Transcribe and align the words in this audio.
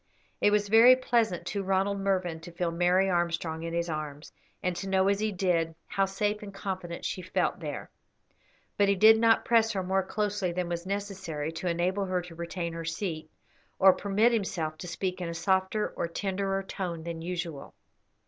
It 0.39 0.49
was 0.49 0.67
very 0.67 0.95
pleasant 0.95 1.45
to 1.45 1.61
Ronald 1.61 1.99
Mervyn 1.99 2.39
to 2.39 2.51
feel 2.51 2.71
Mary 2.71 3.07
Armstrong 3.07 3.61
in 3.61 3.71
his 3.71 3.87
arms, 3.87 4.31
and 4.63 4.75
to 4.77 4.89
know, 4.89 5.07
as 5.09 5.19
he 5.19 5.31
did, 5.31 5.75
how 5.85 6.05
safe 6.05 6.41
and 6.41 6.51
confident 6.51 7.05
she 7.05 7.21
felt 7.21 7.59
there; 7.59 7.91
but 8.79 8.89
he 8.89 8.95
did 8.95 9.19
not 9.19 9.45
press 9.45 9.73
her 9.73 9.83
more 9.83 10.01
closely 10.01 10.51
than 10.51 10.69
was 10.69 10.87
necessary 10.87 11.51
to 11.51 11.67
enable 11.67 12.05
her 12.05 12.23
to 12.23 12.33
retain 12.33 12.73
her 12.73 12.83
seat, 12.83 13.29
or 13.77 13.93
permit 13.93 14.31
himself 14.31 14.75
to 14.79 14.87
speak 14.87 15.21
in 15.21 15.29
a 15.29 15.35
softer 15.35 15.89
or 15.89 16.07
tenderer 16.07 16.63
tone 16.63 17.03
than 17.03 17.21
usual. 17.21 17.75